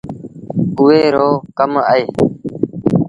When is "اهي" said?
1.89-2.03